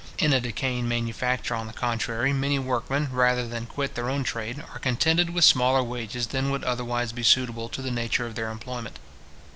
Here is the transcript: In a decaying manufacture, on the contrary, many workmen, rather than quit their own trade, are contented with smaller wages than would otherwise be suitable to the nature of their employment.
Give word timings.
In 0.17 0.33
a 0.33 0.41
decaying 0.41 0.87
manufacture, 0.87 1.53
on 1.53 1.67
the 1.67 1.73
contrary, 1.73 2.33
many 2.33 2.57
workmen, 2.57 3.09
rather 3.11 3.47
than 3.47 3.67
quit 3.67 3.93
their 3.93 4.09
own 4.09 4.23
trade, 4.23 4.63
are 4.73 4.79
contented 4.79 5.29
with 5.29 5.43
smaller 5.45 5.83
wages 5.83 6.25
than 6.25 6.49
would 6.49 6.63
otherwise 6.63 7.11
be 7.11 7.21
suitable 7.21 7.69
to 7.69 7.83
the 7.83 7.91
nature 7.91 8.25
of 8.25 8.33
their 8.33 8.49
employment. 8.49 8.97